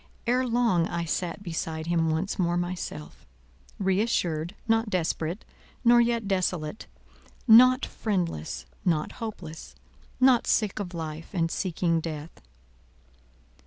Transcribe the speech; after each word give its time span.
Ere 0.25 0.47
long 0.47 0.87
I 0.87 1.05
sat 1.05 1.43
beside 1.43 1.85
him 1.85 2.09
once 2.09 2.39
more 2.39 2.57
myself—re 2.57 4.01
assured, 4.01 4.55
not 4.67 4.89
desperate, 4.89 5.45
nor 5.85 6.01
yet 6.01 6.27
desolate; 6.27 6.87
not 7.47 7.85
friendless, 7.85 8.65
not 8.83 9.11
hopeless, 9.21 9.75
not 10.19 10.47
sick 10.47 10.79
of 10.79 10.95
life, 10.95 11.29
and 11.33 11.51
seeking 11.51 11.99
death. 12.01 12.41